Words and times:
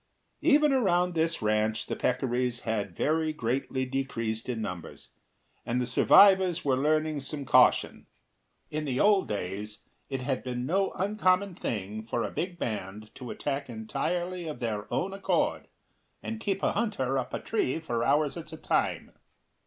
Even 0.41 0.73
around 0.73 1.13
this 1.13 1.43
ranch 1.43 1.85
the 1.85 1.95
peccaries 1.95 2.61
had 2.61 2.95
very 2.97 3.31
greatly 3.31 3.85
decreased 3.85 4.49
in 4.49 4.59
numbers, 4.59 5.09
and 5.63 5.79
the 5.79 5.85
survivors 5.85 6.65
were 6.65 6.75
learning 6.75 7.19
some 7.19 7.45
caution. 7.45 8.07
In 8.71 8.85
the 8.85 8.99
old 8.99 9.27
days 9.27 9.83
it 10.09 10.21
had 10.21 10.41
been 10.43 10.65
no 10.65 10.91
uncommon 10.93 11.53
thing 11.53 12.03
for 12.03 12.23
a 12.23 12.31
big 12.31 12.57
band 12.57 13.13
to 13.13 13.29
attack 13.29 13.69
entirely 13.69 14.47
of 14.47 14.59
their 14.59 14.91
own 14.91 15.13
accord, 15.13 15.67
and 16.23 16.39
keep 16.39 16.63
a 16.63 16.71
hunter 16.71 17.19
up 17.19 17.31
a 17.31 17.39
tree 17.39 17.79
for 17.79 18.03
hours 18.03 18.35
at 18.35 18.51
a 18.51 18.57
time. 18.57 19.11